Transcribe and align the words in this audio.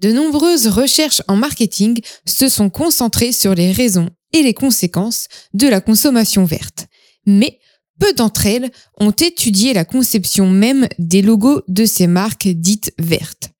De 0.00 0.12
nombreuses 0.12 0.66
recherches 0.66 1.22
en 1.28 1.36
marketing 1.36 2.00
se 2.26 2.48
sont 2.48 2.70
concentrées 2.70 3.32
sur 3.32 3.54
les 3.54 3.72
raisons 3.72 4.10
et 4.32 4.42
les 4.42 4.54
conséquences 4.54 5.28
de 5.54 5.68
la 5.68 5.80
consommation 5.80 6.44
verte. 6.44 6.86
Mais 7.26 7.58
peu 8.00 8.12
d'entre 8.12 8.46
elles 8.46 8.70
ont 8.98 9.12
étudié 9.12 9.72
la 9.72 9.84
conception 9.84 10.50
même 10.50 10.88
des 10.98 11.22
logos 11.22 11.62
de 11.68 11.84
ces 11.84 12.06
marques 12.06 12.48
dites 12.48 12.92
vertes. 12.98 13.50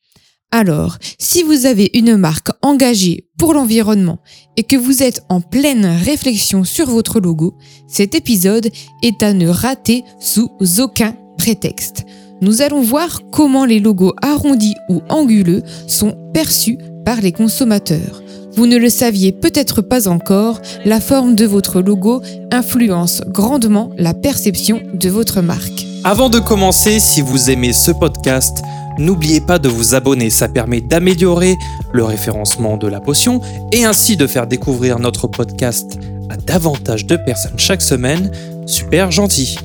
Alors, 0.51 0.99
si 1.19 1.43
vous 1.43 1.67
avez 1.67 1.91
une 1.95 2.17
marque 2.17 2.51
engagée 2.63 3.29
pour 3.39 3.55
l'environnement 3.55 4.21
et 4.57 4.63
que 4.63 4.77
vous 4.77 5.03
êtes 5.03 5.23
en 5.29 5.41
pleine 5.41 5.85
réflexion 5.85 6.63
sur 6.63 6.87
votre 6.87 7.19
logo, 7.19 7.57
cet 7.89 8.15
épisode 8.15 8.71
est 9.03 9.23
à 9.25 9.33
ne 9.33 9.49
rater 9.49 10.05
sous 10.21 10.49
aucun 10.79 11.17
prétexte. 11.39 12.05
Nous 12.41 12.63
allons 12.63 12.83
voir 12.83 13.21
comment 13.31 13.65
les 13.65 13.81
logos 13.81 14.15
arrondis 14.23 14.75
ou 14.89 15.03
anguleux 15.09 15.63
sont 15.87 16.17
perçus 16.33 16.79
par 17.05 17.21
les 17.21 17.33
consommateurs. 17.33 18.23
Vous 18.57 18.67
ne 18.67 18.77
le 18.77 18.89
saviez 18.89 19.33
peut-être 19.33 19.83
pas 19.83 20.07
encore, 20.07 20.61
la 20.85 21.01
forme 21.01 21.35
de 21.35 21.45
votre 21.45 21.81
logo 21.81 22.23
influence 22.53 23.21
grandement 23.27 23.91
la 23.99 24.15
perception 24.15 24.81
de 24.95 25.09
votre 25.09 25.41
marque. 25.41 25.87
Avant 26.05 26.29
de 26.29 26.39
commencer, 26.39 27.01
si 27.01 27.21
vous 27.21 27.51
aimez 27.51 27.73
ce 27.73 27.91
podcast, 27.91 28.63
n'oubliez 28.99 29.41
pas 29.41 29.59
de 29.59 29.69
vous 29.69 29.95
abonner, 29.95 30.31
ça 30.31 30.49
permet 30.49 30.81
d'améliorer 30.81 31.57
le 31.93 32.05
référencement 32.05 32.77
de 32.77 32.87
la 32.87 33.01
potion 33.01 33.41
et 33.73 33.85
ainsi 33.85 34.17
de 34.17 34.27
faire 34.27 34.47
découvrir 34.47 34.99
notre 34.99 35.27
podcast 35.27 35.99
à 36.31 36.37
davantage 36.37 37.07
de 37.07 37.17
personnes 37.17 37.59
chaque 37.59 37.83
semaine. 37.83 38.31
Super 38.67 39.11
gentil. 39.11 39.59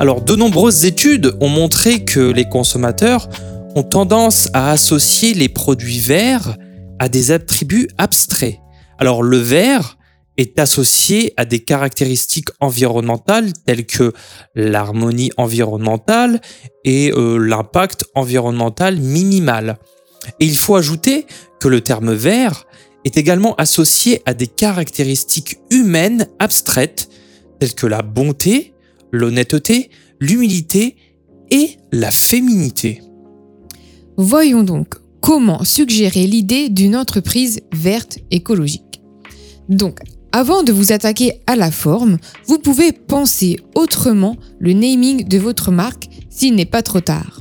Alors 0.00 0.20
de 0.20 0.36
nombreuses 0.36 0.84
études 0.84 1.36
ont 1.40 1.48
montré 1.48 2.04
que 2.04 2.20
les 2.20 2.48
consommateurs 2.48 3.28
ont 3.74 3.82
tendance 3.82 4.48
à 4.52 4.70
associer 4.70 5.34
les 5.34 5.48
produits 5.48 5.98
verts 5.98 6.56
à 7.00 7.08
des 7.08 7.32
attributs 7.32 7.88
abstraits. 7.98 8.58
Alors 8.98 9.24
le 9.24 9.38
vert 9.38 9.98
est 10.36 10.60
associé 10.60 11.34
à 11.36 11.44
des 11.44 11.58
caractéristiques 11.58 12.50
environnementales 12.60 13.52
telles 13.66 13.86
que 13.86 14.12
l'harmonie 14.54 15.32
environnementale 15.36 16.40
et 16.84 17.10
euh, 17.12 17.36
l'impact 17.36 18.04
environnemental 18.14 18.98
minimal. 18.98 19.78
Et 20.38 20.46
il 20.46 20.56
faut 20.56 20.76
ajouter 20.76 21.26
que 21.58 21.66
le 21.66 21.80
terme 21.80 22.12
vert 22.14 22.66
est 23.04 23.16
également 23.16 23.56
associé 23.56 24.22
à 24.26 24.34
des 24.34 24.46
caractéristiques 24.46 25.58
humaines 25.70 26.28
abstraites 26.38 27.08
telles 27.58 27.74
que 27.74 27.88
la 27.88 28.02
bonté, 28.02 28.74
l'honnêteté, 29.12 29.90
l'humilité 30.20 30.96
et 31.50 31.76
la 31.92 32.10
féminité. 32.10 33.02
Voyons 34.16 34.62
donc 34.62 34.94
comment 35.20 35.64
suggérer 35.64 36.26
l'idée 36.26 36.68
d'une 36.68 36.96
entreprise 36.96 37.60
verte 37.72 38.18
écologique. 38.30 39.00
Donc, 39.68 40.00
avant 40.32 40.62
de 40.62 40.72
vous 40.72 40.92
attaquer 40.92 41.40
à 41.46 41.56
la 41.56 41.70
forme, 41.70 42.18
vous 42.46 42.58
pouvez 42.58 42.92
penser 42.92 43.56
autrement 43.74 44.36
le 44.58 44.72
naming 44.72 45.26
de 45.26 45.38
votre 45.38 45.70
marque 45.70 46.08
s'il 46.28 46.54
n'est 46.54 46.66
pas 46.66 46.82
trop 46.82 47.00
tard. 47.00 47.40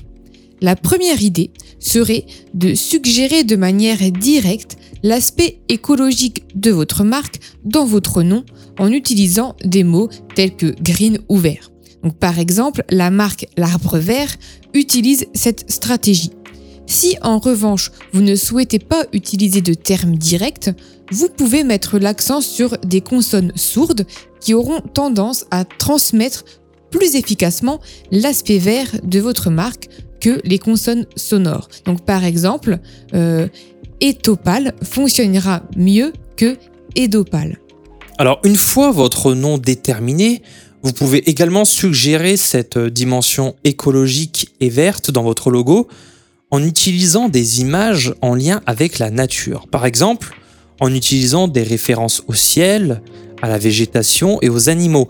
La 0.62 0.76
première 0.76 1.22
idée 1.22 1.52
serait 1.80 2.26
de 2.54 2.74
suggérer 2.74 3.44
de 3.44 3.56
manière 3.56 4.00
directe 4.12 4.78
l'aspect 5.08 5.62
écologique 5.70 6.44
de 6.54 6.70
votre 6.70 7.06
marque 7.06 7.40
dans 7.64 7.86
votre 7.86 8.24
nom 8.24 8.44
en 8.78 8.92
utilisant 8.92 9.56
des 9.64 9.86
mots 9.86 10.10
tels 10.36 10.54
que 10.54 10.76
green 10.82 11.20
ou 11.30 11.38
vert. 11.38 11.72
Donc, 12.04 12.18
par 12.18 12.40
exemple, 12.40 12.84
la 12.90 13.10
marque 13.10 13.48
L'Arbre 13.56 14.00
Vert 14.00 14.36
utilise 14.74 15.28
cette 15.34 15.72
stratégie. 15.72 16.32
Si 16.88 17.16
en 17.22 17.40
revanche 17.40 17.92
vous 18.12 18.22
ne 18.22 18.36
souhaitez 18.36 18.80
pas 18.80 19.06
utiliser 19.14 19.62
de 19.62 19.74
termes 19.74 20.18
directs, 20.18 20.72
vous 21.10 21.30
pouvez 21.30 21.64
mettre 21.64 22.00
l'accent 22.00 22.42
sur 22.42 22.78
des 22.80 23.02
consonnes 23.02 23.54
sourdes 23.56 24.06
qui 24.42 24.54
auront 24.54 24.82
tendance 24.82 25.46
à 25.52 25.64
transmettre 25.64 26.44
plus 26.92 27.16
efficacement 27.16 27.80
l'aspect 28.12 28.58
vert 28.58 28.90
de 29.04 29.20
votre 29.20 29.50
marque 29.50 29.88
que 30.20 30.42
les 30.44 30.60
consonnes 30.60 31.06
sonores. 31.16 31.70
Donc 31.86 32.06
par 32.06 32.24
exemple, 32.24 32.80
euh, 33.14 33.48
Etopal 34.02 34.74
fonctionnera 34.84 35.64
mieux 35.76 36.14
que 36.36 36.58
Edopal. 36.96 37.58
Alors 38.18 38.40
une 38.44 38.56
fois 38.56 38.92
votre 38.92 39.34
nom 39.34 39.58
déterminé, 39.58 40.42
vous 40.84 40.94
pouvez 40.94 41.30
également 41.30 41.66
suggérer 41.66 42.38
cette 42.38 42.78
dimension 42.78 43.56
écologique 43.64 44.54
et 44.60 44.70
verte 44.70 45.12
dans 45.12 45.24
votre 45.24 45.50
logo 45.50 45.88
en 46.52 46.64
utilisant 46.64 47.28
des 47.30 47.62
images 47.62 48.14
en 48.22 48.36
lien 48.36 48.62
avec 48.66 49.00
la 49.00 49.10
nature. 49.10 49.68
Par 49.68 49.86
exemple, 49.86 50.36
en 50.80 50.94
utilisant 50.94 51.48
des 51.48 51.64
références 51.64 52.24
au 52.28 52.34
ciel, 52.34 53.02
à 53.42 53.48
la 53.48 53.58
végétation 53.58 54.40
et 54.42 54.50
aux 54.50 54.70
animaux. 54.70 55.08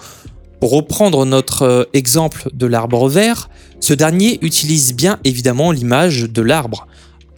Pour 0.60 0.72
reprendre 0.72 1.26
notre 1.26 1.62
euh, 1.64 1.84
exemple 1.94 2.50
de 2.54 2.66
l'arbre 2.66 3.08
vert, 3.10 3.50
ce 3.80 3.94
dernier 3.94 4.40
utilise 4.42 4.94
bien 4.94 5.20
évidemment 5.24 5.72
l'image 5.72 6.24
de 6.24 6.42
l'arbre. 6.42 6.88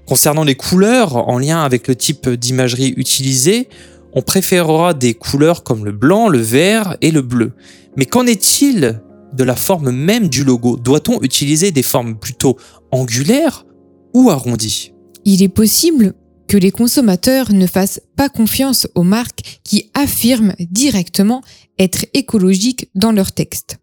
Concernant 0.09 0.43
les 0.43 0.55
couleurs, 0.55 1.29
en 1.29 1.37
lien 1.37 1.61
avec 1.61 1.87
le 1.87 1.95
type 1.95 2.27
d'imagerie 2.29 2.95
utilisée, 2.97 3.69
on 4.13 4.23
préférera 4.23 4.95
des 4.95 5.13
couleurs 5.13 5.61
comme 5.61 5.85
le 5.85 5.91
blanc, 5.91 6.29
le 6.29 6.39
vert 6.39 6.97
et 7.01 7.11
le 7.11 7.21
bleu. 7.21 7.51
Mais 7.95 8.07
qu'en 8.07 8.25
est-il 8.25 9.03
de 9.33 9.43
la 9.43 9.55
forme 9.55 9.91
même 9.91 10.27
du 10.27 10.43
logo? 10.43 10.77
Doit-on 10.77 11.21
utiliser 11.21 11.69
des 11.69 11.83
formes 11.83 12.17
plutôt 12.17 12.57
angulaires 12.89 13.67
ou 14.15 14.31
arrondies? 14.31 14.93
Il 15.25 15.43
est 15.43 15.47
possible 15.47 16.15
que 16.47 16.57
les 16.57 16.71
consommateurs 16.71 17.53
ne 17.53 17.67
fassent 17.67 18.01
pas 18.15 18.29
confiance 18.29 18.87
aux 18.95 19.03
marques 19.03 19.59
qui 19.63 19.91
affirment 19.93 20.55
directement 20.71 21.43
être 21.77 22.07
écologiques 22.15 22.89
dans 22.95 23.11
leur 23.11 23.31
texte. 23.31 23.77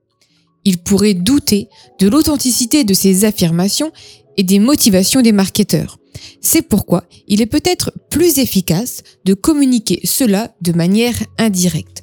Ils 0.65 0.79
pourraient 0.79 1.15
douter 1.15 1.69
de 2.01 2.09
l'authenticité 2.09 2.83
de 2.83 2.95
ces 2.95 3.25
affirmations 3.25 3.93
et 4.37 4.43
des 4.43 4.59
motivations 4.59 5.23
des 5.23 5.31
marketeurs. 5.31 5.99
C'est 6.41 6.63
pourquoi 6.63 7.05
il 7.29 7.41
est 7.41 7.47
peut-être 7.47 7.93
plus 8.11 8.39
efficace 8.39 9.03
de 9.25 9.35
communiquer 9.35 10.01
cela 10.05 10.55
de 10.61 10.73
manière 10.73 11.17
indirecte. 11.39 12.03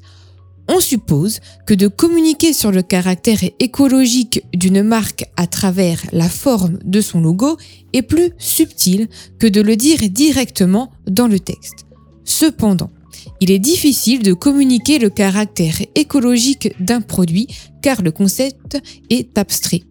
On 0.69 0.79
suppose 0.79 1.39
que 1.67 1.73
de 1.73 1.87
communiquer 1.87 2.53
sur 2.53 2.71
le 2.71 2.83
caractère 2.83 3.39
écologique 3.59 4.43
d'une 4.53 4.81
marque 4.81 5.25
à 5.35 5.45
travers 5.45 6.01
la 6.13 6.29
forme 6.29 6.79
de 6.85 7.01
son 7.01 7.19
logo 7.19 7.57
est 7.91 8.01
plus 8.01 8.31
subtil 8.37 9.09
que 9.39 9.47
de 9.47 9.61
le 9.61 9.75
dire 9.75 9.99
directement 10.09 10.91
dans 11.05 11.27
le 11.27 11.39
texte. 11.39 11.85
Cependant, 12.23 12.91
il 13.41 13.51
est 13.51 13.59
difficile 13.59 14.23
de 14.23 14.33
communiquer 14.33 14.99
le 14.99 15.09
caractère 15.09 15.75
écologique 15.95 16.73
d'un 16.79 17.01
produit 17.01 17.47
car 17.81 18.01
le 18.01 18.11
concept 18.11 18.77
est 19.09 19.37
abstrait. 19.37 19.83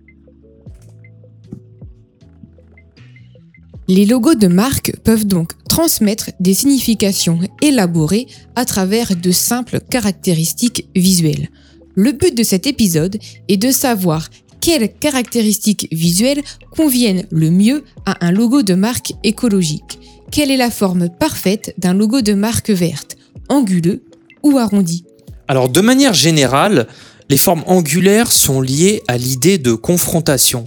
Les 3.89 4.07
logos 4.07 4.37
de 4.37 4.47
marque 4.47 4.93
peuvent 5.03 5.27
donc 5.27 5.53
transmettre 5.69 6.31
des 6.39 6.55
significations 6.55 7.41
élaborées 7.61 8.29
à 8.55 8.65
travers 8.65 9.17
de 9.17 9.33
simples 9.33 9.81
caractéristiques 9.91 10.87
visuelles. 10.95 11.49
Le 11.95 12.13
but 12.13 12.37
de 12.37 12.45
cet 12.45 12.67
épisode 12.67 13.19
est 13.49 13.57
de 13.57 13.71
savoir 13.73 14.29
quelles 14.61 14.93
caractéristiques 14.93 15.89
visuelles 15.91 16.43
conviennent 16.71 17.27
le 17.31 17.51
mieux 17.51 17.85
à 18.07 18.25
un 18.25 18.31
logo 18.31 18.63
de 18.63 18.75
marque 18.75 19.15
écologique. 19.25 19.99
Quelle 20.31 20.53
est 20.53 20.57
la 20.57 20.71
forme 20.71 21.09
parfaite 21.11 21.75
d'un 21.77 21.93
logo 21.93 22.23
de 22.23 22.35
marque 22.35 22.71
verte, 22.71 23.17
anguleux 23.49 24.05
ou 24.45 24.59
arrondi? 24.59 25.05
Alors 25.49 25.69
de 25.69 25.81
manière 25.81 26.15
générale, 26.15 26.87
les 27.29 27.37
formes 27.37 27.65
angulaires 27.67 28.31
sont 28.31 28.61
liées 28.61 29.03
à 29.09 29.19
l'idée 29.19 29.59
de 29.59 29.75
confrontation 29.75 30.65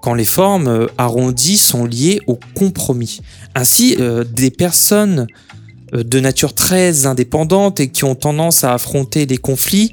quand 0.00 0.14
les 0.14 0.24
formes 0.24 0.68
euh, 0.68 0.86
arrondies 0.98 1.58
sont 1.58 1.84
liées 1.84 2.20
au 2.26 2.38
compromis. 2.54 3.20
Ainsi, 3.54 3.96
euh, 4.00 4.24
des 4.24 4.50
personnes 4.50 5.26
euh, 5.94 6.02
de 6.02 6.20
nature 6.20 6.54
très 6.54 7.06
indépendante 7.06 7.80
et 7.80 7.88
qui 7.88 8.04
ont 8.04 8.14
tendance 8.14 8.64
à 8.64 8.72
affronter 8.74 9.26
les 9.26 9.38
conflits 9.38 9.92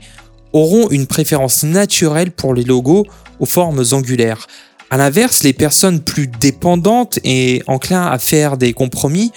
auront 0.53 0.89
une 0.89 1.07
préférence 1.07 1.63
naturelle 1.63 2.31
pour 2.31 2.53
les 2.53 2.63
logos 2.63 3.05
aux 3.39 3.45
formes 3.45 3.83
angulaires. 3.91 4.47
A 4.89 4.97
l'inverse, 4.97 5.43
les 5.43 5.53
personnes 5.53 5.99
plus 5.99 6.27
dépendantes 6.27 7.19
et 7.23 7.61
enclins 7.67 8.07
à 8.07 8.17
faire 8.19 8.57
des 8.57 8.71
compromis 8.73 9.31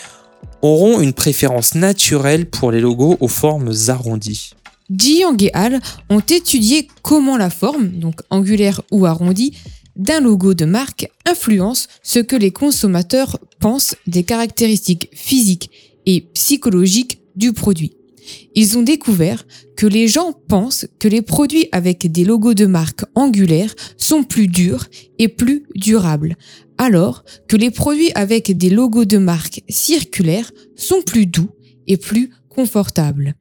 auront 0.63 1.01
une 1.01 1.13
préférence 1.13 1.75
naturelle 1.75 2.47
pour 2.47 2.71
les 2.71 2.81
logos 2.81 3.17
aux 3.21 3.29
formes 3.29 3.73
arrondies. 3.89 4.53
Jiang 4.91 5.37
et 5.41 5.53
Al 5.55 5.81
ont 6.09 6.21
étudié 6.21 6.89
comment 7.03 7.37
la 7.37 7.51
forme, 7.51 7.89
donc 7.89 8.21
angulaire 8.31 8.83
ou 8.91 9.07
arrondie, 9.07 9.57
d'un 9.97 10.21
logo 10.21 10.55
de 10.55 10.65
marque 10.65 11.09
influence 11.27 11.89
ce 12.03 12.19
que 12.19 12.37
les 12.37 12.51
consommateurs 12.51 13.39
pensent 13.59 13.95
des 14.07 14.25
caractéristiques 14.25 15.09
physiques 15.13 15.71
et 16.07 16.23
psychologiques 16.35 17.21
du 17.37 17.53
produit. 17.53 17.93
Ils 18.55 18.79
ont 18.79 18.83
découvert 18.83 19.47
que 19.77 19.87
les 19.87 20.09
gens 20.09 20.33
pensent 20.33 20.87
que 20.99 21.09
les 21.09 21.23
produits 21.23 21.69
avec 21.73 22.11
des 22.11 22.25
logos 22.25 22.55
de 22.55 22.67
marque 22.67 23.05
angulaires 23.15 23.75
sont 23.97 24.23
plus 24.23 24.47
durs 24.47 24.87
et 25.19 25.29
plus 25.29 25.65
durables, 25.75 26.37
alors 26.79 27.25
que 27.49 27.57
les 27.57 27.71
produits 27.71 28.13
avec 28.15 28.57
des 28.57 28.71
logos 28.71 29.05
de 29.05 29.19
marque 29.19 29.63
circulaires 29.69 30.53
sont 30.77 31.03
plus 31.03 31.27
doux 31.27 31.51
et 31.87 31.97
plus 31.97 32.31
confortables. 32.49 33.35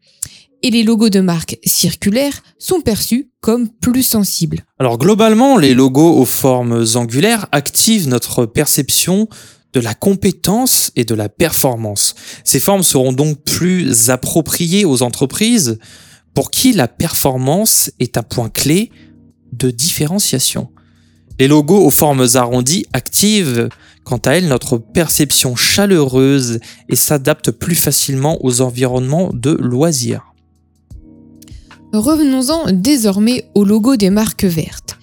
Et 0.61 0.71
les 0.71 0.83
logos 0.83 1.09
de 1.09 1.21
marque 1.21 1.57
circulaires 1.65 2.43
sont 2.57 2.81
perçus 2.81 3.29
comme 3.39 3.69
plus 3.69 4.03
sensibles. 4.03 4.65
Alors 4.77 4.97
globalement, 4.97 5.57
les 5.57 5.73
logos 5.73 6.17
aux 6.17 6.25
formes 6.25 6.85
angulaires 6.95 7.47
activent 7.51 8.09
notre 8.09 8.45
perception 8.45 9.29
de 9.73 9.79
la 9.79 9.93
compétence 9.93 10.91
et 10.95 11.05
de 11.05 11.15
la 11.15 11.29
performance. 11.29 12.15
Ces 12.43 12.59
formes 12.59 12.83
seront 12.83 13.13
donc 13.13 13.41
plus 13.43 14.09
appropriées 14.09 14.83
aux 14.83 15.01
entreprises 15.01 15.79
pour 16.33 16.51
qui 16.51 16.73
la 16.73 16.87
performance 16.87 17.91
est 17.99 18.17
un 18.17 18.23
point 18.23 18.49
clé 18.49 18.91
de 19.53 19.71
différenciation. 19.71 20.69
Les 21.39 21.47
logos 21.47 21.85
aux 21.85 21.89
formes 21.89 22.27
arrondies 22.33 22.85
activent, 22.91 23.69
quant 24.03 24.17
à 24.17 24.31
elles, 24.31 24.47
notre 24.47 24.77
perception 24.77 25.55
chaleureuse 25.55 26.59
et 26.89 26.97
s'adaptent 26.97 27.51
plus 27.51 27.75
facilement 27.75 28.43
aux 28.43 28.61
environnements 28.61 29.29
de 29.33 29.51
loisirs. 29.51 30.28
Revenons-en 31.93 32.71
désormais 32.71 33.49
au 33.55 33.63
logo 33.63 33.95
des 33.95 34.11
marques 34.11 34.45
vertes. 34.45 34.97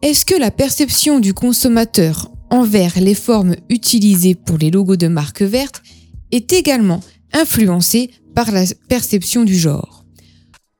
Est-ce 0.00 0.24
que 0.24 0.34
la 0.34 0.50
perception 0.50 1.20
du 1.20 1.34
consommateur 1.34 2.32
envers 2.50 2.98
les 2.98 3.14
formes 3.14 3.54
utilisées 3.68 4.34
pour 4.34 4.56
les 4.56 4.70
logos 4.70 4.96
de 4.96 5.08
marques 5.08 5.42
vertes 5.42 5.82
est 6.30 6.52
également 6.52 7.00
influencée 7.34 8.10
par 8.34 8.50
la 8.50 8.64
perception 8.88 9.44
du 9.44 9.56
genre? 9.56 10.06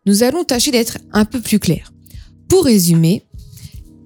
Nous 0.06 0.22
allons 0.22 0.43
tâcher 0.43 0.70
d'être 0.70 0.99
un 1.12 1.26
peu 1.26 1.40
plus 1.40 1.58
clairs. 1.58 1.93
Pour 2.49 2.64
résumer, 2.64 3.22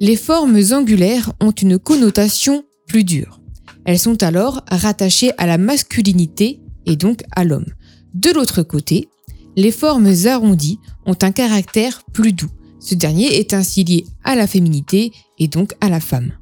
les 0.00 0.16
formes 0.16 0.60
angulaires 0.72 1.32
ont 1.40 1.52
une 1.52 1.78
connotation 1.78 2.64
plus 2.88 3.04
dure. 3.04 3.40
Elles 3.84 4.00
sont 4.00 4.20
alors 4.25 4.64
rattachées 4.69 5.31
à 5.38 5.46
la 5.46 5.58
masculinité 5.58 6.60
et 6.87 6.96
donc 6.96 7.22
à 7.34 7.44
l'homme. 7.44 7.72
De 8.14 8.31
l'autre 8.31 8.62
côté, 8.62 9.08
les 9.56 9.73
formes 9.73 10.12
arrondies 10.26 10.79
ont 11.06 11.17
un 11.23 11.32
caractère 11.32 12.03
plus 12.12 12.32
doux. 12.32 12.50
Ce 12.79 12.94
dernier 12.94 13.38
est 13.38 13.55
ainsi 13.55 13.85
lié 13.85 14.06
à 14.23 14.37
la 14.37 14.47
féminité 14.47 15.12
et 15.38 15.49
donc 15.49 15.73
à 15.81 15.88
la 15.88 16.00
femme. 16.00 16.32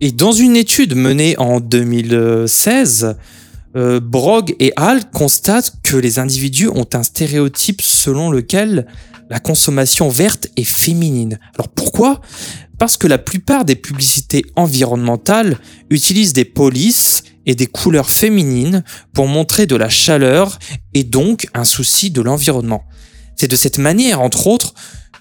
Et 0.00 0.12
dans 0.12 0.32
une 0.32 0.56
étude 0.56 0.96
menée 0.96 1.36
en 1.38 1.60
2016, 1.60 3.16
euh, 3.76 4.00
Brog 4.00 4.54
et 4.58 4.72
Hall 4.76 5.00
constatent 5.12 5.74
que 5.82 5.96
les 5.96 6.18
individus 6.18 6.68
ont 6.68 6.88
un 6.94 7.02
stéréotype 7.02 7.82
selon 7.82 8.30
lequel 8.30 8.86
la 9.28 9.40
consommation 9.40 10.08
verte 10.08 10.48
est 10.56 10.64
féminine. 10.64 11.38
Alors 11.54 11.68
pourquoi? 11.68 12.20
Parce 12.78 12.96
que 12.96 13.06
la 13.06 13.18
plupart 13.18 13.64
des 13.64 13.76
publicités 13.76 14.44
environnementales 14.56 15.58
utilisent 15.88 16.32
des 16.32 16.44
polices 16.44 17.22
et 17.46 17.54
des 17.54 17.66
couleurs 17.66 18.10
féminines 18.10 18.84
pour 19.12 19.26
montrer 19.26 19.66
de 19.66 19.76
la 19.76 19.88
chaleur 19.88 20.58
et 20.94 21.04
donc 21.04 21.46
un 21.54 21.64
souci 21.64 22.10
de 22.10 22.22
l'environnement. 22.22 22.84
C'est 23.36 23.48
de 23.48 23.56
cette 23.56 23.78
manière, 23.78 24.20
entre 24.20 24.46
autres, 24.46 24.74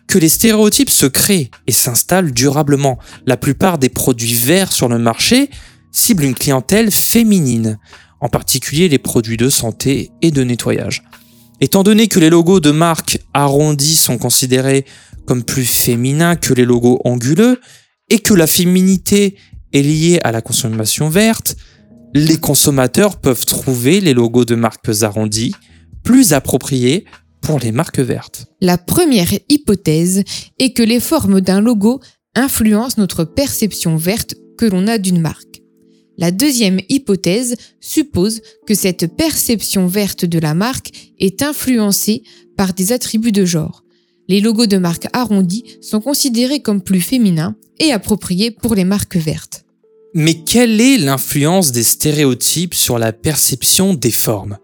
que 0.07 0.19
les 0.19 0.29
stéréotypes 0.29 0.89
se 0.89 1.06
créent 1.06 1.50
et 1.68 1.71
s'installent 1.71 2.31
durablement. 2.31 3.00
La 3.25 3.38
plupart 3.38 3.77
des 3.77 3.89
produits 3.89 4.33
verts 4.33 4.73
sur 4.73 4.89
le 4.89 5.00
marché 5.00 5.50
ciblent 5.91 6.25
une 6.25 6.35
clientèle 6.35 6.91
féminine, 6.91 7.79
en 8.19 8.29
particulier 8.29 8.89
les 8.89 9.00
produits 9.00 9.38
de 9.38 9.50
santé 9.50 10.12
et 10.21 10.31
de 10.31 10.44
nettoyage. 10.44 11.03
Étant 11.62 11.83
donné 11.83 12.07
que 12.07 12.19
les 12.19 12.29
logos 12.29 12.59
de 12.59 12.71
marque 12.71 13.19
arrondis 13.33 13.95
sont 13.95 14.17
considérés 14.17 14.85
comme 15.25 15.44
plus 15.44 15.65
féminins 15.65 16.35
que 16.35 16.53
les 16.53 16.65
logos 16.65 17.00
anguleux, 17.06 17.62
et 18.09 18.19
que 18.19 18.33
la 18.33 18.47
féminité 18.47 19.38
est 19.71 19.81
liée 19.81 20.19
à 20.24 20.33
la 20.33 20.41
consommation 20.41 21.07
verte, 21.07 21.56
les 22.13 22.37
consommateurs 22.37 23.19
peuvent 23.19 23.45
trouver 23.45 24.01
les 24.01 24.13
logos 24.13 24.45
de 24.45 24.55
marques 24.55 25.01
arrondis 25.01 25.53
plus 26.03 26.33
appropriés 26.33 27.05
pour 27.41 27.59
les 27.59 27.71
marques 27.71 27.99
vertes. 27.99 28.47
La 28.59 28.77
première 28.77 29.31
hypothèse 29.49 30.23
est 30.59 30.73
que 30.73 30.83
les 30.83 30.99
formes 30.99 31.41
d'un 31.41 31.61
logo 31.61 32.01
influencent 32.35 32.99
notre 32.99 33.23
perception 33.23 33.97
verte 33.97 34.35
que 34.57 34.65
l'on 34.65 34.87
a 34.87 34.97
d'une 34.97 35.21
marque. 35.21 35.61
La 36.17 36.31
deuxième 36.31 36.81
hypothèse 36.89 37.55
suppose 37.79 38.41
que 38.67 38.75
cette 38.75 39.15
perception 39.15 39.87
verte 39.87 40.25
de 40.25 40.39
la 40.39 40.53
marque 40.53 40.91
est 41.19 41.41
influencée 41.41 42.23
par 42.57 42.73
des 42.73 42.91
attributs 42.91 43.31
de 43.31 43.45
genre. 43.45 43.83
Les 44.27 44.39
logos 44.39 44.67
de 44.67 44.77
marques 44.77 45.07
arrondis 45.13 45.63
sont 45.81 45.99
considérés 45.99 46.61
comme 46.61 46.81
plus 46.81 47.01
féminins 47.01 47.55
et 47.79 47.91
appropriés 47.91 48.51
pour 48.51 48.75
les 48.75 48.85
marques 48.85 49.17
vertes. 49.17 49.65
Mais 50.13 50.33
quelle 50.33 50.81
est 50.81 50.97
l'influence 50.97 51.71
des 51.71 51.83
stéréotypes 51.83 52.73
sur 52.73 52.99
la 52.99 53.13
perception 53.13 53.93
des 53.93 54.11
formes? 54.11 54.57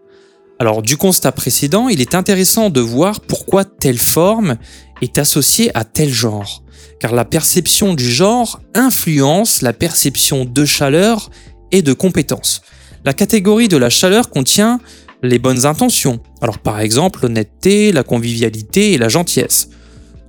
Alors 0.58 0.82
du 0.82 0.98
constat 0.98 1.32
précédent, 1.32 1.88
il 1.88 2.02
est 2.02 2.14
intéressant 2.14 2.68
de 2.68 2.82
voir 2.82 3.22
pourquoi 3.22 3.64
telle 3.64 3.98
forme 3.98 4.56
est 5.00 5.16
associée 5.16 5.70
à 5.74 5.84
tel 5.84 6.12
genre. 6.12 6.62
Car 7.00 7.14
la 7.14 7.24
perception 7.24 7.94
du 7.94 8.10
genre 8.10 8.60
influence 8.74 9.62
la 9.62 9.72
perception 9.72 10.44
de 10.44 10.64
chaleur 10.66 11.30
et 11.72 11.80
de 11.80 11.94
compétence. 11.94 12.60
La 13.06 13.14
catégorie 13.14 13.68
de 13.68 13.78
la 13.78 13.88
chaleur 13.88 14.28
contient 14.28 14.80
les 15.22 15.38
bonnes 15.38 15.64
intentions, 15.64 16.20
alors 16.42 16.58
par 16.58 16.78
exemple 16.78 17.20
l'honnêteté, 17.22 17.90
la 17.92 18.02
convivialité 18.02 18.92
et 18.92 18.98
la 18.98 19.08
gentillesse. 19.08 19.70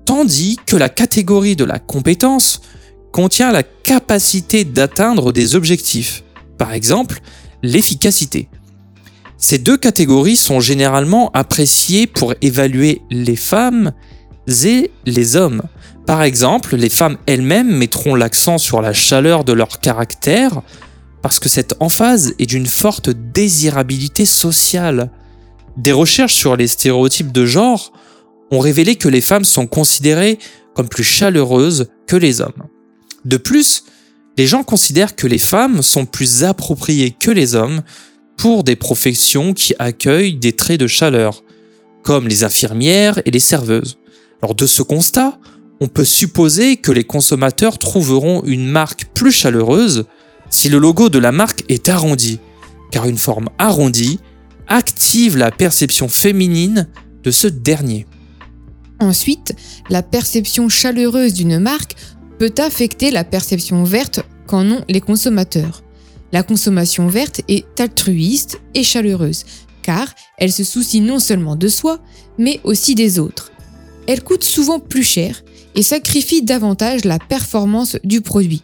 Tandis 0.06 0.58
que 0.66 0.78
la 0.78 0.88
catégorie 0.88 1.58
de 1.58 1.66
la 1.66 1.78
compétence 1.78 2.62
contient 3.12 3.52
la 3.52 3.64
capacité 3.64 4.64
d'atteindre 4.66 5.32
des 5.32 5.56
objectifs, 5.56 6.24
par 6.58 6.74
exemple 6.74 7.20
l'efficacité. 7.64 8.50
Ces 9.38 9.58
deux 9.58 9.78
catégories 9.78 10.36
sont 10.36 10.60
généralement 10.60 11.32
appréciées 11.34 12.08
pour 12.08 12.34
évaluer 12.42 13.02
les 13.10 13.38
femmes 13.38 13.94
et 14.66 14.92
les 15.06 15.36
hommes. 15.36 15.62
Par 16.06 16.24
exemple, 16.24 16.76
les 16.76 16.90
femmes 16.90 17.18
elles-mêmes 17.26 17.72
mettront 17.72 18.16
l'accent 18.16 18.58
sur 18.58 18.82
la 18.82 18.94
chaleur 18.94 19.44
de 19.46 19.54
leur 19.54 19.80
caractère 19.80 20.62
parce 21.22 21.40
que 21.40 21.50
cette 21.50 21.76
emphase 21.80 22.34
est 22.40 22.46
d'une 22.46 22.66
forte 22.66 23.10
désirabilité 23.10 24.26
sociale. 24.26 25.12
Des 25.78 25.92
recherches 25.92 26.36
sur 26.36 26.58
les 26.58 26.68
stéréotypes 26.68 27.32
de 27.32 27.46
genre 27.46 27.94
ont 28.52 28.60
révélé 28.60 28.96
que 28.96 29.08
les 29.08 29.22
femmes 29.22 29.46
sont 29.46 29.68
considérées 29.68 30.40
comme 30.74 30.90
plus 30.90 31.04
chaleureuses 31.04 31.88
que 32.08 32.16
les 32.16 32.42
hommes. 32.42 32.64
De 33.26 33.38
plus, 33.38 33.84
les 34.38 34.48
gens 34.48 34.64
considèrent 34.64 35.16
que 35.16 35.28
les 35.28 35.38
femmes 35.38 35.82
sont 35.82 36.06
plus 36.06 36.44
appropriées 36.44 37.12
que 37.12 37.32
les 37.32 37.56
hommes 37.56 37.82
pour 38.38 38.64
des 38.64 38.78
professions 38.78 39.54
qui 39.54 39.74
accueillent 39.80 40.38
des 40.38 40.54
traits 40.54 40.80
de 40.80 40.88
chaleur, 40.88 41.44
comme 42.04 42.28
les 42.28 42.44
infirmières 42.44 43.22
et 43.26 43.32
les 43.32 43.40
serveuses. 43.40 43.98
Alors 44.42 44.56
de 44.56 44.66
ce 44.66 44.82
constat, 44.82 45.38
on 45.82 45.88
peut 45.88 46.06
supposer 46.06 46.78
que 46.78 46.92
les 46.92 47.04
consommateurs 47.04 47.78
trouveront 47.78 48.44
une 48.46 48.68
marque 48.68 49.08
plus 49.14 49.32
chaleureuse 49.32 50.06
si 50.50 50.70
le 50.70 50.78
logo 50.78 51.10
de 51.10 51.20
la 51.20 51.32
marque 51.32 51.64
est 51.70 51.90
arrondi, 51.90 52.40
car 52.92 53.06
une 53.06 53.18
forme 53.18 53.50
arrondie 53.58 54.20
active 54.68 55.36
la 55.36 55.52
perception 55.52 56.08
féminine 56.08 56.88
de 57.24 57.32
ce 57.32 57.48
dernier. 57.48 58.06
Ensuite, 59.00 59.54
la 59.90 60.04
perception 60.04 60.70
chaleureuse 60.70 61.34
d'une 61.34 61.60
marque 61.60 61.96
peut 62.40 62.54
affecter 62.58 63.12
la 63.12 63.24
perception 63.24 63.84
verte 63.84 64.22
qu'en 64.48 64.66
ont 64.72 64.82
les 64.88 65.02
consommateurs. 65.02 65.84
La 66.32 66.42
consommation 66.42 67.08
verte 67.08 67.42
est 67.48 67.80
altruiste 67.80 68.60
et 68.74 68.84
chaleureuse, 68.84 69.46
car 69.84 70.08
elle 70.38 70.52
se 70.52 70.64
soucie 70.64 71.02
non 71.02 71.20
seulement 71.20 71.56
de 71.56 71.68
soi, 71.68 72.00
mais 72.38 72.62
aussi 72.64 72.96
des 72.96 73.20
autres. 73.20 73.52
Elle 74.08 74.24
coûte 74.24 74.44
souvent 74.44 74.80
plus 74.80 75.04
cher 75.04 75.44
et 75.76 75.84
sacrifie 75.84 76.42
davantage 76.42 77.06
la 77.06 77.20
performance 77.20 77.98
du 78.04 78.22
produit. 78.22 78.64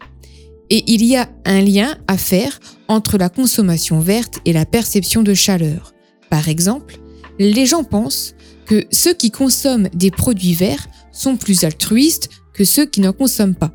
Et 0.69 0.83
il 0.87 1.03
y 1.05 1.15
a 1.15 1.29
un 1.43 1.61
lien 1.61 1.97
à 2.07 2.17
faire 2.17 2.59
entre 2.87 3.17
la 3.17 3.29
consommation 3.29 3.99
verte 3.99 4.39
et 4.45 4.53
la 4.53 4.65
perception 4.65 5.21
de 5.21 5.33
chaleur. 5.33 5.93
Par 6.29 6.49
exemple, 6.49 6.97
les 7.37 7.65
gens 7.65 7.83
pensent 7.83 8.35
que 8.65 8.85
ceux 8.91 9.13
qui 9.13 9.29
consomment 9.31 9.89
des 9.93 10.11
produits 10.11 10.53
verts 10.55 10.87
sont 11.11 11.35
plus 11.35 11.63
altruistes 11.63 12.29
que 12.55 12.63
ceux 12.63 12.85
qui 12.85 13.01
n'en 13.01 13.13
consomment 13.13 13.53
pas. 13.53 13.71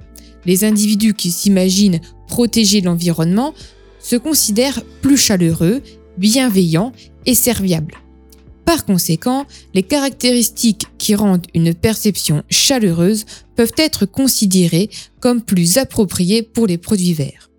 Les 0.46 0.64
individus 0.64 1.14
qui 1.14 1.30
s'imaginent 1.30 2.00
protéger 2.26 2.80
l'environnement 2.80 3.54
se 4.00 4.16
considèrent 4.16 4.82
plus 5.02 5.18
chaleureux, 5.18 5.82
bienveillants 6.16 6.92
et 7.26 7.34
serviables. 7.34 7.94
Par 8.64 8.84
conséquent, 8.84 9.46
les 9.74 9.82
caractéristiques 9.82 10.86
qui 10.96 11.14
rendent 11.14 11.46
une 11.54 11.74
perception 11.74 12.42
chaleureuse 12.48 13.26
peuvent 13.56 13.74
être 13.76 14.06
considérées 14.06 14.90
comme 15.18 15.42
plus 15.42 15.76
appropriées 15.76 16.42
pour 16.42 16.66
les 16.66 16.78
produits 16.78 17.14
verts. 17.14 17.50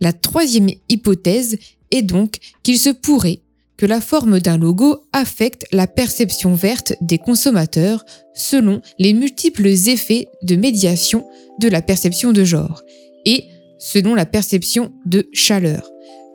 La 0.00 0.12
troisième 0.12 0.70
hypothèse 0.88 1.58
est 1.90 2.02
donc 2.02 2.36
qu'il 2.62 2.78
se 2.78 2.90
pourrait 2.90 3.40
que 3.78 3.86
la 3.86 4.00
forme 4.00 4.40
d'un 4.40 4.58
logo 4.58 4.98
affecte 5.12 5.64
la 5.72 5.86
perception 5.86 6.54
verte 6.54 6.94
des 7.00 7.16
consommateurs 7.16 8.04
selon 8.34 8.82
les 8.98 9.14
multiples 9.14 9.68
effets 9.68 10.26
de 10.42 10.56
médiation 10.56 11.24
de 11.60 11.68
la 11.68 11.80
perception 11.80 12.32
de 12.32 12.44
genre 12.44 12.82
et 13.24 13.44
selon 13.78 14.14
la 14.14 14.26
perception 14.26 14.92
de 15.06 15.28
chaleur. 15.32 15.88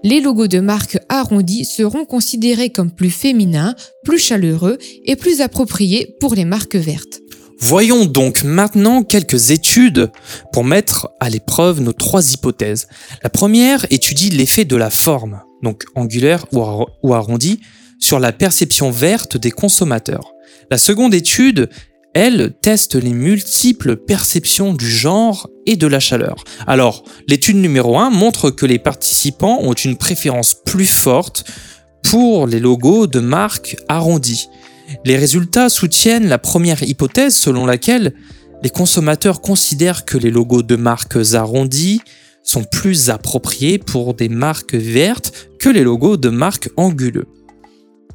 Les 0.03 0.21
logos 0.21 0.47
de 0.47 0.59
marque 0.59 0.97
arrondis 1.09 1.65
seront 1.65 2.05
considérés 2.05 2.69
comme 2.69 2.91
plus 2.91 3.09
féminins, 3.09 3.75
plus 4.03 4.19
chaleureux 4.19 4.77
et 5.05 5.15
plus 5.15 5.41
appropriés 5.41 6.15
pour 6.19 6.35
les 6.35 6.45
marques 6.45 6.75
vertes. 6.75 7.21
Voyons 7.59 8.05
donc 8.05 8.43
maintenant 8.43 9.03
quelques 9.03 9.51
études 9.51 10.11
pour 10.51 10.65
mettre 10.65 11.09
à 11.21 11.29
l'épreuve 11.29 11.79
nos 11.79 11.93
trois 11.93 12.33
hypothèses. 12.33 12.87
La 13.23 13.29
première 13.29 13.85
étudie 13.89 14.29
l'effet 14.29 14.65
de 14.65 14.75
la 14.75 14.89
forme, 14.89 15.41
donc 15.63 15.85
angulaire 15.95 16.45
ou 16.51 17.13
arrondi, 17.13 17.59
sur 17.99 18.19
la 18.19 18.31
perception 18.31 18.91
verte 18.91 19.37
des 19.37 19.51
consommateurs. 19.51 20.33
La 20.69 20.77
seconde 20.77 21.13
étude, 21.13 21.69
elle, 22.13 22.53
teste 22.61 22.95
les 22.95 23.13
multiples 23.13 23.95
perceptions 23.95 24.73
du 24.73 24.87
genre 24.87 25.49
et 25.65 25.75
de 25.77 25.87
la 25.87 25.99
chaleur. 25.99 26.43
Alors, 26.67 27.03
l'étude 27.27 27.55
numéro 27.55 27.97
1 27.97 28.11
montre 28.11 28.51
que 28.51 28.65
les 28.65 28.77
participants 28.77 29.59
ont 29.61 29.73
une 29.73 29.97
préférence 29.97 30.53
plus 30.53 30.85
forte 30.85 31.45
pour 32.03 32.45
les 32.45 32.59
logos 32.59 33.07
de 33.07 33.19
marques 33.19 33.77
arrondis. 33.87 34.49
Les 35.05 35.15
résultats 35.15 35.69
soutiennent 35.69 36.27
la 36.27 36.37
première 36.37 36.83
hypothèse 36.83 37.35
selon 37.35 37.65
laquelle 37.65 38.13
les 38.61 38.69
consommateurs 38.69 39.41
considèrent 39.41 40.05
que 40.05 40.17
les 40.17 40.29
logos 40.29 40.61
de 40.61 40.75
marques 40.75 41.17
arrondis 41.33 42.01
sont 42.43 42.63
plus 42.63 43.09
appropriés 43.09 43.77
pour 43.77 44.13
des 44.13 44.29
marques 44.29 44.75
vertes 44.75 45.49
les 45.69 45.83
logos 45.83 46.17
de 46.17 46.29
marques 46.29 46.69
anguleux. 46.77 47.27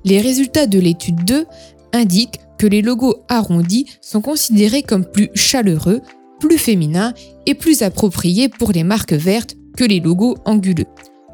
Les 0.04 0.20
résultats 0.20 0.66
de 0.66 0.78
l'étude 0.78 1.24
2 1.24 1.44
indiquent 1.92 2.40
que 2.58 2.66
les 2.66 2.82
logos 2.82 3.24
arrondis 3.28 3.86
sont 4.00 4.20
considérés 4.20 4.82
comme 4.82 5.04
plus 5.04 5.30
chaleureux, 5.34 6.00
plus 6.40 6.58
féminins 6.58 7.14
et 7.46 7.54
plus 7.54 7.82
appropriés 7.82 8.48
pour 8.48 8.72
les 8.72 8.84
marques 8.84 9.12
vertes 9.12 9.56
que 9.76 9.84
les 9.84 10.00
logos 10.00 10.36
anguleux. 10.44 10.86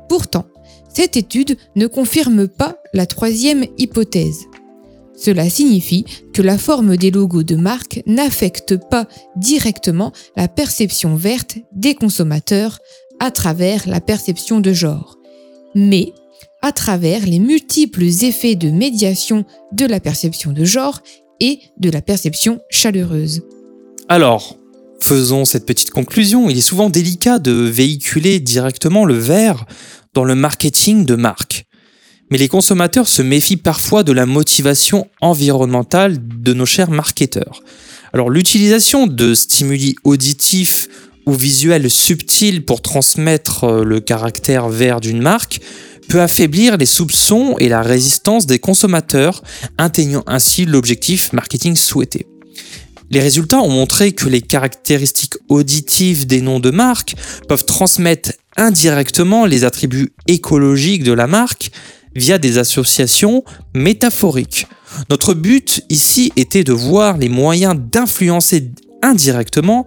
Pourtant, 0.09 0.47
cette 0.93 1.17
étude 1.17 1.57
ne 1.77 1.87
confirme 1.87 2.47
pas 2.47 2.77
la 2.93 3.07
troisième 3.07 3.65
hypothèse. 3.79 4.45
Cela 5.17 5.49
signifie 5.49 6.05
que 6.33 6.43
la 6.43 6.59
forme 6.59 6.97
des 6.97 7.11
logos 7.11 7.43
de 7.43 7.57
marque 7.57 8.03
n'affecte 8.07 8.77
pas 8.77 9.07
directement 9.37 10.13
la 10.37 10.49
perception 10.49 11.17
verte 11.17 11.59
des 11.73 11.95
consommateurs 11.95 12.79
à 13.21 13.31
travers 13.31 13.89
la 13.89 14.01
perception 14.01 14.61
de 14.61 14.73
genre, 14.73 15.19
mais 15.75 16.13
à 16.63 16.73
travers 16.73 17.27
les 17.27 17.39
multiples 17.39 18.05
effets 18.05 18.55
de 18.55 18.71
médiation 18.71 19.45
de 19.73 19.87
la 19.87 20.01
perception 20.01 20.53
de 20.53 20.65
genre 20.65 21.01
et 21.41 21.61
de 21.79 21.91
la 21.91 22.01
perception 22.01 22.61
chaleureuse. 22.71 23.43
Alors, 24.09 24.57
faisons 25.01 25.45
cette 25.45 25.67
petite 25.67 25.91
conclusion. 25.91 26.49
Il 26.49 26.59
est 26.59 26.63
souvent 26.63 26.91
délicat 26.91 27.39
de 27.39 27.53
véhiculer 27.53 28.41
directement 28.41 29.05
le 29.05 29.15
vert 29.15 29.67
dans 30.15 30.25
le 30.25 30.35
marketing 30.35 31.05
de 31.05 31.17
marque 31.17 31.67
mais 32.31 32.39
les 32.39 32.49
consommateurs 32.49 33.09
se 33.09 33.23
méfient 33.23 33.57
parfois 33.57 34.03
de 34.03 34.13
la 34.13 34.27
motivation 34.27 35.07
environnementale 35.21 36.19
de 36.21 36.55
nos 36.55 36.67
chers 36.67 36.91
marketeurs. 36.91 37.63
Alors 38.13 38.31
l'utilisation 38.31 39.07
de 39.07 39.35
stimuli 39.35 39.97
auditifs 40.05 40.89
ou 41.27 41.33
visuels 41.33 41.91
subtils 41.91 42.65
pour 42.65 42.83
transmettre 42.83 43.65
euh, 43.65 43.85
le 43.85 44.01
caractère 44.01 44.69
vert 44.69 45.01
d'une 45.01 45.23
marque 45.23 45.61
peut 46.09 46.21
affaiblir 46.21 46.77
les 46.77 46.87
soupçons 46.87 47.57
et 47.59 47.69
la 47.69 47.83
résistance 47.83 48.47
des 48.47 48.59
consommateurs, 48.59 49.43
atteignant 49.79 50.23
ainsi 50.27 50.67
l'objectif 50.67 51.33
marketing 51.33 51.77
souhaité. 51.77 52.27
Les 53.11 53.21
résultats 53.21 53.61
ont 53.61 53.71
montré 53.71 54.13
que 54.13 54.29
les 54.29 54.43
caractéristiques 54.43 55.37
auditives 55.49 56.27
des 56.27 56.41
noms 56.41 56.61
de 56.61 56.71
marque 56.71 57.15
peuvent 57.49 57.65
transmettre 57.65 58.33
indirectement 58.57 59.47
les 59.47 59.65
attributs 59.65 60.13
écologiques 60.27 61.05
de 61.05 61.13
la 61.13 61.27
marque, 61.27 61.71
via 62.15 62.39
des 62.39 62.59
associations 62.59 63.45
métaphoriques. 63.75 64.67
Notre 65.11 65.35
but 65.35 65.83
ici 65.89 66.33
était 66.37 66.65
de 66.65 66.73
voir 66.73 67.19
les 67.19 67.29
moyens 67.29 67.77
d'influencer 67.77 68.71
indirectement 69.03 69.87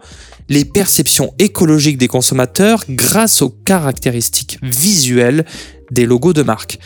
les 0.50 0.66
perceptions 0.66 1.34
écologiques 1.40 1.98
des 1.98 2.08
consommateurs 2.08 2.84
grâce 2.90 3.42
aux 3.42 3.50
caractéristiques 3.50 4.60
visuelles 4.62 5.46
des 5.92 6.06
logos 6.06 6.34
de 6.34 6.44
marque. 6.44 6.80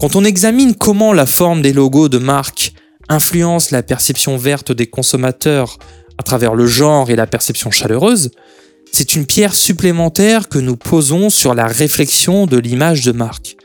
Quand 0.00 0.16
on 0.16 0.24
examine 0.24 0.74
comment 0.74 1.12
la 1.12 1.26
forme 1.26 1.62
des 1.62 1.72
logos 1.72 2.08
de 2.08 2.18
marque 2.18 2.72
influence 3.08 3.70
la 3.70 3.82
perception 3.82 4.36
verte 4.36 4.72
des 4.72 4.86
consommateurs 4.86 5.78
à 6.18 6.22
travers 6.22 6.54
le 6.54 6.66
genre 6.66 7.10
et 7.10 7.16
la 7.16 7.26
perception 7.26 7.70
chaleureuse, 7.70 8.30
c'est 8.92 9.14
une 9.14 9.26
pierre 9.26 9.54
supplémentaire 9.54 10.48
que 10.48 10.58
nous 10.58 10.76
posons 10.76 11.30
sur 11.30 11.54
la 11.54 11.66
réflexion 11.66 12.46
de 12.46 12.58
l'image 12.58 13.02
de 13.02 13.12
marque 13.12 13.56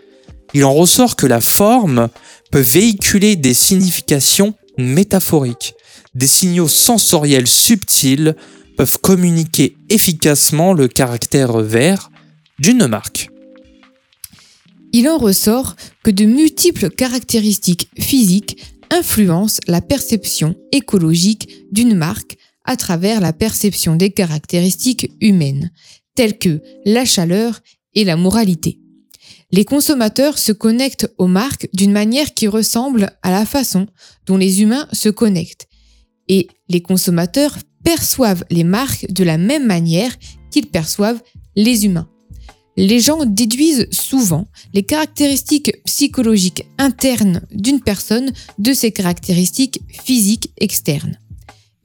il 0.54 0.64
en 0.66 0.74
ressort 0.74 1.16
que 1.16 1.26
la 1.26 1.42
forme 1.42 2.10
peut 2.52 2.60
véhiculer 2.60 3.36
des 3.36 3.54
significations 3.54 4.54
métaphoriques. 4.78 5.76
Des 6.16 6.28
signaux 6.28 6.68
sensoriels 6.68 7.48
subtils 7.48 8.36
peuvent 8.78 9.00
communiquer 9.00 9.76
efficacement 9.90 10.74
le 10.74 10.88
caractère 10.88 11.58
vert 11.60 12.12
d'une 12.60 12.88
marque. 12.88 13.30
Il 14.92 15.10
en 15.10 15.18
ressort 15.18 15.76
que 16.04 16.12
de 16.12 16.26
multiples 16.26 16.90
caractéristiques 16.90 17.90
physiques 17.98 18.64
influencent 18.92 19.60
la 19.68 19.82
perception 19.82 20.56
écologique 20.72 21.50
d'une 21.72 21.96
marque 21.96 22.38
à 22.66 22.78
travers 22.78 23.20
la 23.20 23.34
perception 23.34 23.96
des 23.96 24.12
caractéristiques 24.12 25.12
humaines, 25.20 25.72
telles 26.16 26.38
que 26.38 26.62
la 26.86 27.06
chaleur 27.06 27.60
et 27.96 28.04
la 28.04 28.16
moralité 28.16 28.80
les 29.54 29.66
consommateurs 29.66 30.40
se 30.40 30.52
connectent 30.52 31.14
aux 31.20 31.28
marques 31.28 31.70
d'une 31.74 31.92
manière 31.92 32.34
qui 32.34 32.48
ressemble 32.48 33.16
à 33.22 33.30
la 33.30 33.46
façon 33.46 33.86
dont 34.26 34.36
les 34.36 34.64
humains 34.64 34.88
se 34.92 35.10
connectent. 35.10 35.68
Et 36.28 36.48
les 36.70 36.82
consommateurs 36.82 37.56
perçoivent 37.84 38.46
les 38.50 38.64
marques 38.64 39.06
de 39.10 39.24
la 39.24 39.38
même 39.38 39.66
manière 39.66 40.12
qu'ils 40.52 40.68
perçoivent 40.68 41.22
les 41.56 41.86
humains. 41.86 42.10
Les 42.76 43.00
gens 43.00 43.26
déduisent 43.26 43.88
souvent 43.92 44.48
les 44.74 44.84
caractéristiques 44.84 45.72
psychologiques 45.86 46.66
internes 46.80 47.42
d'une 47.52 47.82
personne 47.82 48.32
de 48.58 48.74
ses 48.74 48.92
caractéristiques 48.92 49.82
physiques 49.90 50.52
externes. 50.58 51.20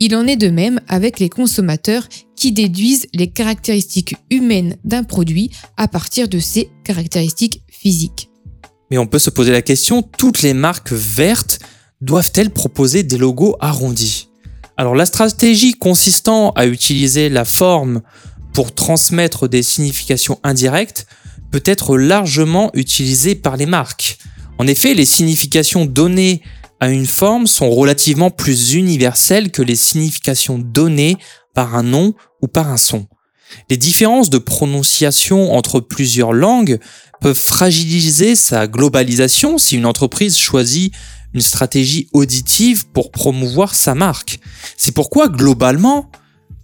Il 0.00 0.14
en 0.14 0.26
est 0.26 0.36
de 0.36 0.48
même 0.48 0.80
avec 0.88 1.18
les 1.18 1.28
consommateurs 1.28 2.08
qui 2.36 2.52
déduisent 2.52 3.06
les 3.12 3.28
caractéristiques 3.28 4.16
humaines 4.30 4.76
d'un 4.84 5.02
produit 5.02 5.50
à 5.76 5.88
partir 5.88 6.28
de 6.28 6.38
ses 6.38 6.70
caractéristiques 6.84 7.62
physiques. 7.68 8.30
Mais 8.90 8.98
on 8.98 9.06
peut 9.06 9.18
se 9.18 9.30
poser 9.30 9.50
la 9.50 9.60
question, 9.60 10.02
toutes 10.02 10.42
les 10.42 10.54
marques 10.54 10.92
vertes 10.92 11.58
doivent-elles 12.00 12.50
proposer 12.50 13.02
des 13.02 13.18
logos 13.18 13.56
arrondis? 13.60 14.27
Alors 14.78 14.94
la 14.94 15.06
stratégie 15.06 15.74
consistant 15.74 16.50
à 16.50 16.66
utiliser 16.66 17.28
la 17.28 17.44
forme 17.44 18.00
pour 18.54 18.72
transmettre 18.72 19.48
des 19.48 19.64
significations 19.64 20.38
indirectes 20.44 21.08
peut 21.50 21.64
être 21.64 21.98
largement 21.98 22.70
utilisée 22.74 23.34
par 23.34 23.56
les 23.56 23.66
marques. 23.66 24.18
En 24.56 24.68
effet, 24.68 24.94
les 24.94 25.04
significations 25.04 25.84
données 25.84 26.42
à 26.78 26.90
une 26.90 27.08
forme 27.08 27.48
sont 27.48 27.70
relativement 27.70 28.30
plus 28.30 28.74
universelles 28.74 29.50
que 29.50 29.62
les 29.62 29.74
significations 29.74 30.58
données 30.58 31.16
par 31.54 31.74
un 31.74 31.82
nom 31.82 32.14
ou 32.40 32.46
par 32.46 32.68
un 32.68 32.76
son. 32.76 33.08
Les 33.70 33.76
différences 33.76 34.30
de 34.30 34.38
prononciation 34.38 35.54
entre 35.54 35.80
plusieurs 35.80 36.32
langues 36.32 36.78
peuvent 37.20 37.34
fragiliser 37.34 38.36
sa 38.36 38.68
globalisation 38.68 39.58
si 39.58 39.76
une 39.76 39.86
entreprise 39.86 40.36
choisit 40.36 40.92
une 41.34 41.40
stratégie 41.40 42.08
auditive 42.12 42.86
pour 42.88 43.10
promouvoir 43.10 43.74
sa 43.74 43.94
marque. 43.94 44.40
C'est 44.76 44.92
pourquoi 44.92 45.28
globalement, 45.28 46.10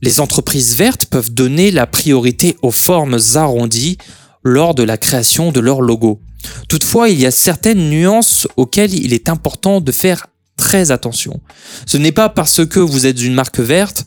les 0.02 0.20
entreprises 0.20 0.74
vertes 0.76 1.06
peuvent 1.06 1.32
donner 1.32 1.70
la 1.70 1.86
priorité 1.86 2.56
aux 2.62 2.70
formes 2.70 3.18
arrondies 3.34 3.98
lors 4.42 4.74
de 4.74 4.82
la 4.82 4.98
création 4.98 5.52
de 5.52 5.60
leur 5.60 5.80
logo. 5.80 6.20
Toutefois, 6.68 7.08
il 7.08 7.18
y 7.18 7.26
a 7.26 7.30
certaines 7.30 7.88
nuances 7.88 8.46
auxquelles 8.56 8.94
il 8.94 9.12
est 9.12 9.28
important 9.28 9.80
de 9.80 9.92
faire 9.92 10.26
très 10.56 10.90
attention. 10.90 11.40
Ce 11.86 11.96
n'est 11.96 12.12
pas 12.12 12.28
parce 12.28 12.64
que 12.66 12.80
vous 12.80 13.06
êtes 13.06 13.22
une 13.22 13.34
marque 13.34 13.60
verte 13.60 14.04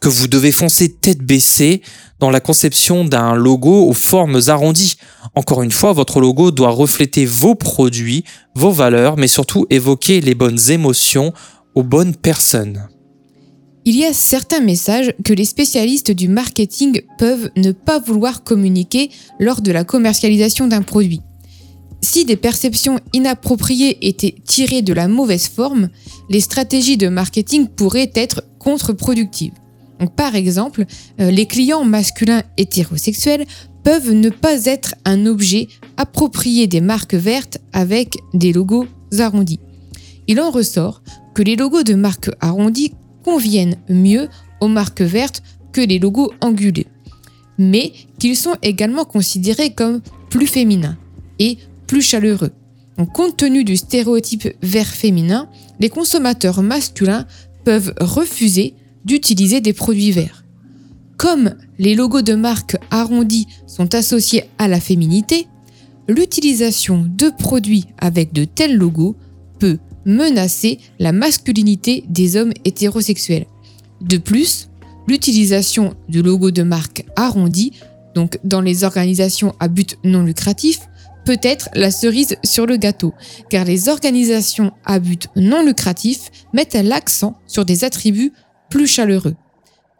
que 0.00 0.08
vous 0.08 0.28
devez 0.28 0.50
foncer 0.50 0.88
tête 0.88 1.22
baissée 1.22 1.82
dans 2.18 2.30
la 2.30 2.40
conception 2.40 3.04
d'un 3.04 3.34
logo 3.34 3.86
aux 3.86 3.92
formes 3.92 4.40
arrondies. 4.48 4.96
Encore 5.34 5.62
une 5.62 5.70
fois, 5.70 5.92
votre 5.92 6.20
logo 6.20 6.50
doit 6.50 6.70
refléter 6.70 7.26
vos 7.26 7.54
produits, 7.54 8.24
vos 8.54 8.70
valeurs, 8.70 9.16
mais 9.16 9.28
surtout 9.28 9.66
évoquer 9.70 10.20
les 10.20 10.34
bonnes 10.34 10.70
émotions 10.70 11.32
aux 11.74 11.82
bonnes 11.82 12.16
personnes. 12.16 12.88
Il 13.84 13.96
y 13.96 14.04
a 14.04 14.12
certains 14.12 14.60
messages 14.60 15.14
que 15.24 15.32
les 15.32 15.44
spécialistes 15.44 16.10
du 16.10 16.28
marketing 16.28 17.02
peuvent 17.18 17.50
ne 17.56 17.72
pas 17.72 17.98
vouloir 17.98 18.42
communiquer 18.42 19.10
lors 19.38 19.62
de 19.62 19.72
la 19.72 19.84
commercialisation 19.84 20.66
d'un 20.66 20.82
produit. 20.82 21.20
Si 22.02 22.24
des 22.24 22.36
perceptions 22.36 22.98
inappropriées 23.12 24.06
étaient 24.06 24.34
tirées 24.46 24.82
de 24.82 24.92
la 24.92 25.08
mauvaise 25.08 25.48
forme, 25.48 25.90
les 26.30 26.40
stratégies 26.40 26.96
de 26.96 27.08
marketing 27.08 27.68
pourraient 27.68 28.12
être 28.14 28.42
contre-productives. 28.58 29.52
Par 30.08 30.34
exemple, 30.34 30.84
euh, 31.20 31.30
les 31.30 31.46
clients 31.46 31.84
masculins 31.84 32.42
hétérosexuels 32.56 33.46
peuvent 33.82 34.12
ne 34.12 34.30
pas 34.30 34.64
être 34.64 34.94
un 35.04 35.26
objet 35.26 35.68
approprié 35.96 36.66
des 36.66 36.80
marques 36.80 37.14
vertes 37.14 37.58
avec 37.72 38.16
des 38.34 38.52
logos 38.52 38.86
arrondis. 39.18 39.60
Il 40.26 40.40
en 40.40 40.50
ressort 40.50 41.02
que 41.34 41.42
les 41.42 41.56
logos 41.56 41.82
de 41.82 41.94
marques 41.94 42.30
arrondies 42.40 42.92
conviennent 43.24 43.76
mieux 43.88 44.28
aux 44.60 44.68
marques 44.68 45.02
vertes 45.02 45.42
que 45.72 45.80
les 45.80 45.98
logos 45.98 46.32
angulés, 46.40 46.86
mais 47.58 47.92
qu'ils 48.18 48.36
sont 48.36 48.56
également 48.62 49.04
considérés 49.04 49.72
comme 49.74 50.00
plus 50.28 50.46
féminins 50.46 50.96
et 51.38 51.58
plus 51.86 52.02
chaleureux. 52.02 52.52
compte 53.12 53.38
tenu 53.38 53.64
du 53.64 53.76
stéréotype 53.76 54.48
vert 54.62 54.86
féminin, 54.86 55.48
les 55.80 55.88
consommateurs 55.88 56.62
masculins 56.62 57.26
peuvent 57.64 57.94
refuser 58.00 58.74
d'utiliser 59.04 59.60
des 59.60 59.72
produits 59.72 60.12
verts. 60.12 60.44
Comme 61.16 61.54
les 61.78 61.94
logos 61.94 62.22
de 62.22 62.34
marques 62.34 62.76
arrondis 62.90 63.46
sont 63.66 63.94
associés 63.94 64.44
à 64.58 64.68
la 64.68 64.80
féminité, 64.80 65.46
l'utilisation 66.08 67.06
de 67.08 67.30
produits 67.30 67.86
avec 67.98 68.32
de 68.32 68.44
tels 68.44 68.76
logos 68.76 69.16
peut 69.58 69.78
menacer 70.06 70.78
la 70.98 71.12
masculinité 71.12 72.04
des 72.08 72.36
hommes 72.36 72.52
hétérosexuels. 72.64 73.46
De 74.00 74.16
plus, 74.16 74.70
l'utilisation 75.06 75.94
du 76.08 76.22
logo 76.22 76.50
de 76.50 76.62
marque 76.62 77.04
arrondi, 77.16 77.72
donc 78.14 78.38
dans 78.44 78.60
les 78.60 78.84
organisations 78.84 79.54
à 79.60 79.68
but 79.68 79.98
non 80.04 80.22
lucratif, 80.22 80.80
peut 81.24 81.38
être 81.42 81.68
la 81.74 81.90
cerise 81.90 82.36
sur 82.44 82.66
le 82.66 82.76
gâteau, 82.76 83.12
car 83.50 83.64
les 83.64 83.88
organisations 83.88 84.72
à 84.84 84.98
but 84.98 85.28
non 85.36 85.62
lucratif 85.62 86.30
mettent 86.54 86.74
l'accent 86.82 87.36
sur 87.46 87.64
des 87.64 87.84
attributs 87.84 88.32
plus 88.70 88.86
chaleureux. 88.86 89.34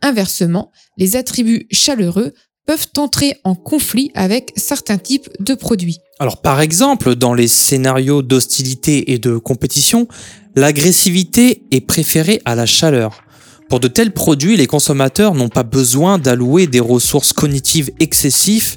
Inversement, 0.02 0.72
les 0.96 1.16
attributs 1.16 1.66
chaleureux 1.70 2.32
peuvent 2.66 2.88
entrer 2.96 3.34
en 3.44 3.54
conflit 3.54 4.10
avec 4.14 4.52
certains 4.56 4.98
types 4.98 5.28
de 5.40 5.54
produits. 5.54 5.98
Alors 6.18 6.40
par 6.40 6.60
exemple, 6.60 7.16
dans 7.16 7.34
les 7.34 7.48
scénarios 7.48 8.22
d'hostilité 8.22 9.12
et 9.12 9.18
de 9.18 9.36
compétition, 9.36 10.06
l'agressivité 10.54 11.64
est 11.70 11.80
préférée 11.80 12.40
à 12.44 12.54
la 12.54 12.66
chaleur. 12.66 13.24
Pour 13.68 13.80
de 13.80 13.88
tels 13.88 14.12
produits, 14.12 14.56
les 14.56 14.66
consommateurs 14.66 15.34
n'ont 15.34 15.48
pas 15.48 15.62
besoin 15.62 16.18
d'allouer 16.18 16.66
des 16.66 16.80
ressources 16.80 17.32
cognitives 17.32 17.90
excessives 18.00 18.76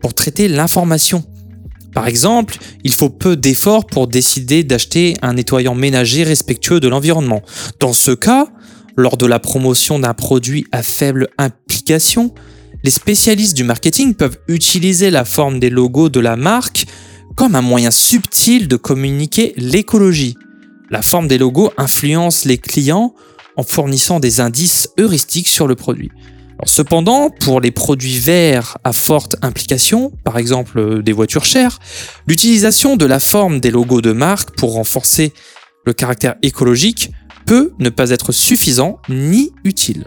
pour 0.00 0.14
traiter 0.14 0.48
l'information. 0.48 1.24
Par 1.94 2.06
exemple, 2.06 2.58
il 2.84 2.92
faut 2.92 3.10
peu 3.10 3.36
d'efforts 3.36 3.86
pour 3.86 4.06
décider 4.06 4.64
d'acheter 4.64 5.16
un 5.22 5.34
nettoyant 5.34 5.74
ménager 5.74 6.22
respectueux 6.22 6.80
de 6.80 6.88
l'environnement. 6.88 7.42
Dans 7.80 7.92
ce 7.92 8.12
cas, 8.12 8.48
lors 9.00 9.16
de 9.16 9.26
la 9.26 9.38
promotion 9.38 9.98
d'un 9.98 10.14
produit 10.14 10.66
à 10.72 10.82
faible 10.82 11.28
implication, 11.38 12.32
les 12.82 12.90
spécialistes 12.90 13.56
du 13.56 13.64
marketing 13.64 14.14
peuvent 14.14 14.38
utiliser 14.48 15.10
la 15.10 15.24
forme 15.24 15.58
des 15.58 15.70
logos 15.70 16.08
de 16.08 16.20
la 16.20 16.36
marque 16.36 16.86
comme 17.36 17.54
un 17.54 17.62
moyen 17.62 17.90
subtil 17.90 18.68
de 18.68 18.76
communiquer 18.76 19.54
l'écologie. 19.56 20.36
La 20.90 21.02
forme 21.02 21.28
des 21.28 21.38
logos 21.38 21.72
influence 21.76 22.44
les 22.44 22.58
clients 22.58 23.14
en 23.56 23.62
fournissant 23.62 24.20
des 24.20 24.40
indices 24.40 24.90
heuristiques 24.98 25.48
sur 25.48 25.66
le 25.66 25.74
produit. 25.74 26.10
cependant, 26.64 27.30
pour 27.30 27.60
les 27.60 27.70
produits 27.70 28.18
verts 28.18 28.76
à 28.84 28.92
forte 28.92 29.36
implication, 29.40 30.12
par 30.24 30.36
exemple 30.36 30.78
euh, 30.78 31.02
des 31.02 31.12
voitures 31.12 31.44
chères, 31.46 31.78
l'utilisation 32.26 32.96
de 32.96 33.06
la 33.06 33.18
forme 33.18 33.60
des 33.60 33.70
logos 33.70 34.02
de 34.02 34.12
marque 34.12 34.56
pour 34.56 34.74
renforcer 34.74 35.32
le 35.86 35.94
caractère 35.94 36.34
écologique 36.42 37.10
peut 37.50 37.72
ne 37.80 37.88
pas 37.88 38.10
être 38.10 38.30
suffisant 38.30 39.00
ni 39.08 39.50
utile. 39.64 40.06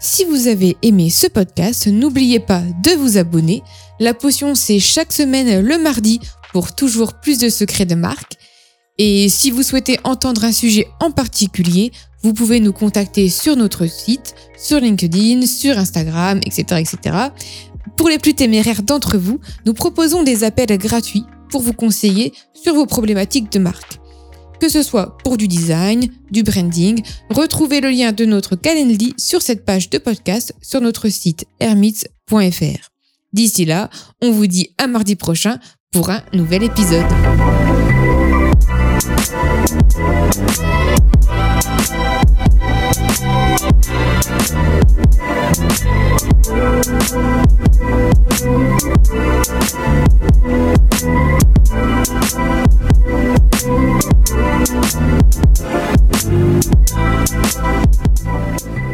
Si 0.00 0.26
vous 0.26 0.48
avez 0.48 0.76
aimé 0.82 1.08
ce 1.08 1.26
podcast, 1.26 1.86
n'oubliez 1.86 2.40
pas 2.40 2.60
de 2.84 2.90
vous 2.90 3.16
abonner. 3.16 3.62
La 4.00 4.12
potion, 4.12 4.54
c'est 4.54 4.80
chaque 4.80 5.14
semaine 5.14 5.64
le 5.64 5.78
mardi 5.78 6.20
pour 6.52 6.74
toujours 6.74 7.14
plus 7.14 7.38
de 7.38 7.48
secrets 7.48 7.86
de 7.86 7.94
marque. 7.94 8.34
Et 8.98 9.30
si 9.30 9.50
vous 9.50 9.62
souhaitez 9.62 9.98
entendre 10.04 10.44
un 10.44 10.52
sujet 10.52 10.88
en 11.00 11.10
particulier, 11.10 11.90
vous 12.22 12.34
pouvez 12.34 12.60
nous 12.60 12.74
contacter 12.74 13.30
sur 13.30 13.56
notre 13.56 13.86
site, 13.86 14.34
sur 14.58 14.78
LinkedIn, 14.78 15.46
sur 15.46 15.78
Instagram, 15.78 16.38
etc. 16.44 16.82
etc. 16.82 17.16
Pour 17.96 18.10
les 18.10 18.18
plus 18.18 18.34
téméraires 18.34 18.82
d'entre 18.82 19.16
vous, 19.16 19.40
nous 19.64 19.72
proposons 19.72 20.22
des 20.22 20.44
appels 20.44 20.76
gratuits 20.76 21.24
pour 21.48 21.62
vous 21.62 21.72
conseiller 21.72 22.34
sur 22.52 22.74
vos 22.74 22.84
problématiques 22.84 23.50
de 23.50 23.58
marque 23.58 23.99
que 24.60 24.68
ce 24.68 24.82
soit 24.82 25.18
pour 25.18 25.36
du 25.36 25.48
design, 25.48 26.08
du 26.30 26.42
branding. 26.42 27.02
Retrouvez 27.30 27.80
le 27.80 27.90
lien 27.90 28.12
de 28.12 28.24
notre 28.24 28.56
Calendly 28.56 29.14
sur 29.16 29.42
cette 29.42 29.64
page 29.64 29.90
de 29.90 29.98
podcast 29.98 30.54
sur 30.62 30.80
notre 30.80 31.08
site 31.08 31.46
hermits.fr. 31.58 32.90
D'ici 33.32 33.64
là, 33.64 33.90
on 34.22 34.30
vous 34.32 34.46
dit 34.46 34.70
à 34.78 34.86
mardi 34.86 35.16
prochain 35.16 35.58
pour 35.92 36.10
un 36.10 36.22
nouvel 36.32 36.62
épisode. 36.64 37.06
Thank 53.70 54.02
you. 58.78 58.89